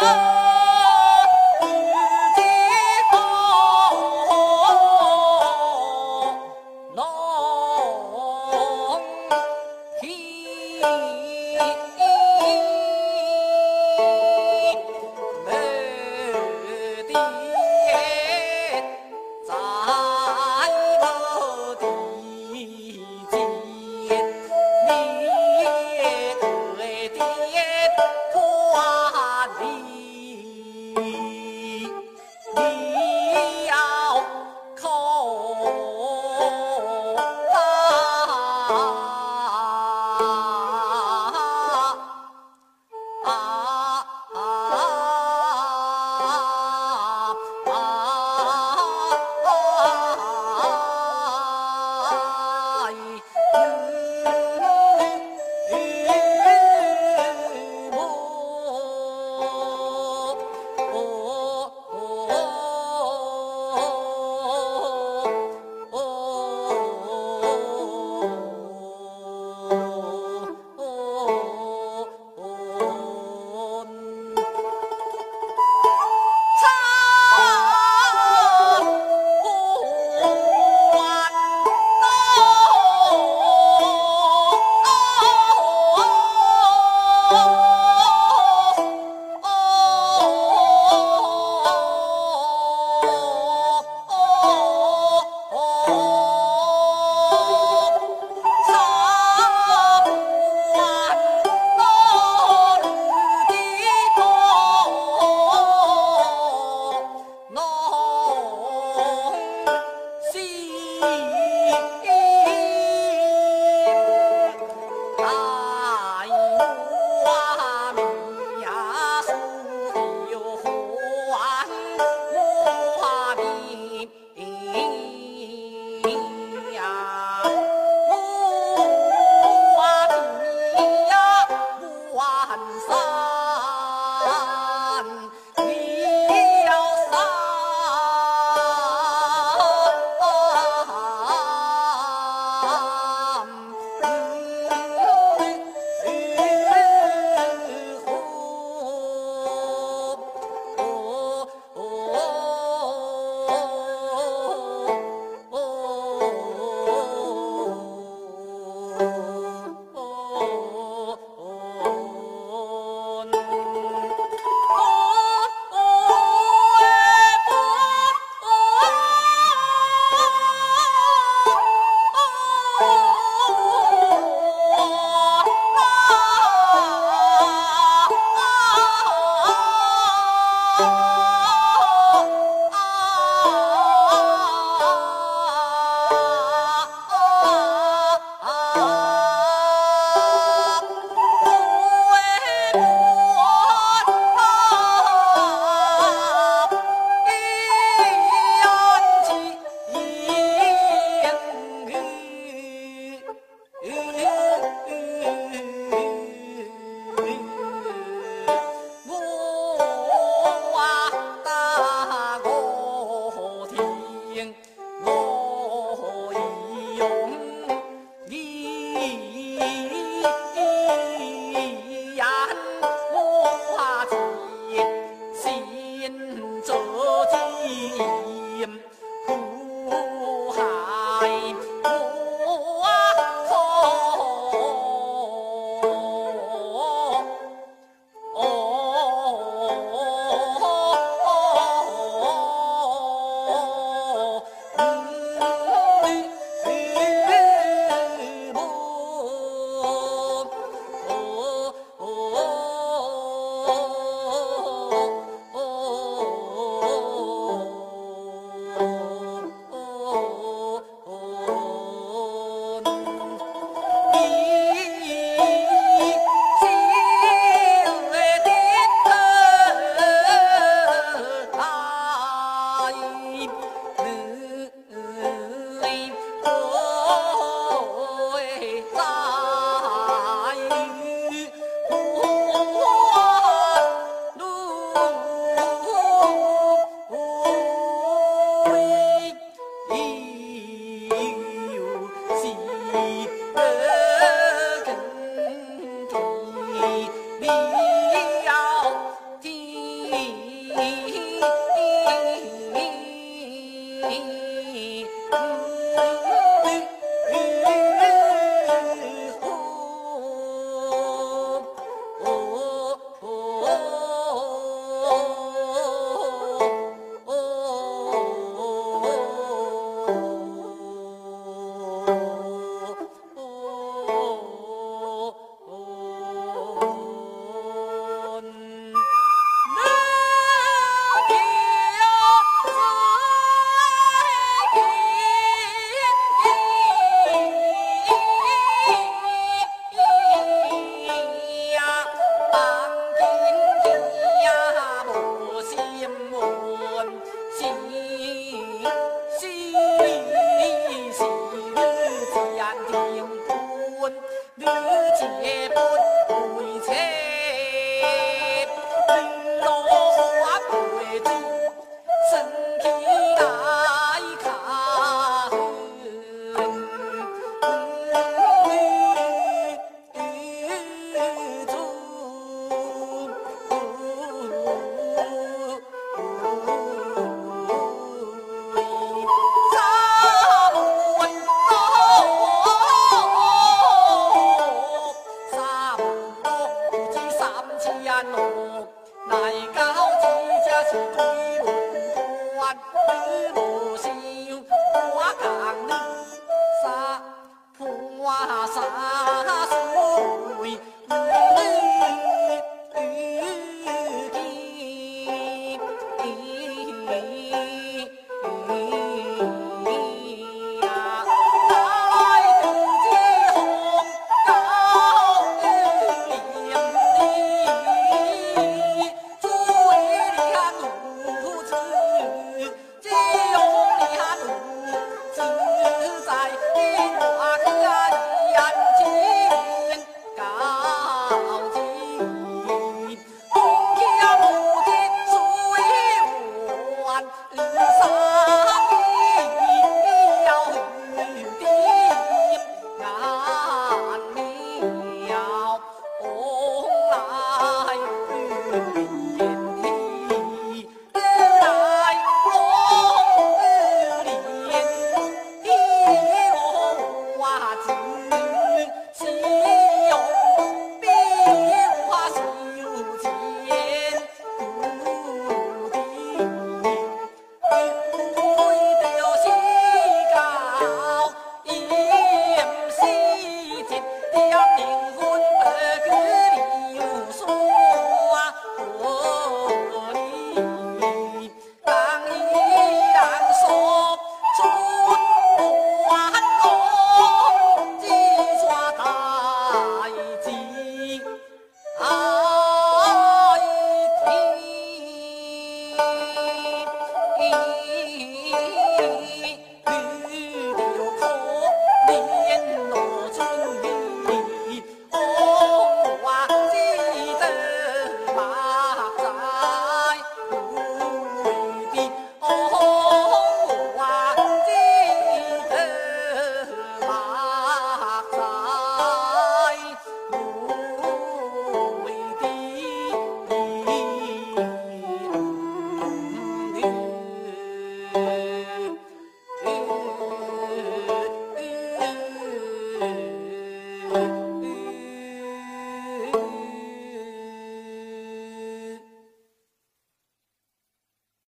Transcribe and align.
oh. 0.00 0.37